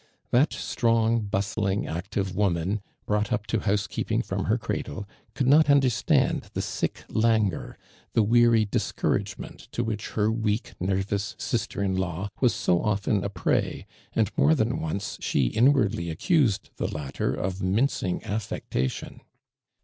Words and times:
'J'liat 0.33 0.51
strong, 0.53 1.19
bustling, 1.19 1.85
active 1.85 2.35
woman, 2.35 2.81
brought 3.05 3.31
up 3.31 3.45
to 3.45 3.59
housekeeping 3.59 4.23
from 4.23 4.45
lier 4.45 4.57
cradle, 4.57 5.07
eouhl 5.35 5.45
not 5.45 5.69
understand 5.69 6.49
the 6.55 6.61
sick 6.63 7.03
languor, 7.07 7.77
the 8.13 8.23
weary 8.23 8.65
discouragement 8.65 9.67
to 9.71 9.83
which 9.83 10.17
lier 10.17 10.31
weak, 10.31 10.73
nervous 10.79 11.35
sister 11.37 11.83
in 11.83 11.95
law, 11.95 12.29
was 12.39 12.55
so 12.55 12.81
often 12.81 13.23
a 13.23 13.29
))rey, 13.45 13.85
and 14.13 14.35
more 14.35 14.55
than 14.55 14.79
once 14.79 15.19
she 15.21 15.45
inwawlly 15.51 16.09
accused 16.09 16.71
the 16.77 16.87
latter 16.87 17.35
of 17.35 17.61
mincing 17.61 18.23
affectation. 18.23 19.21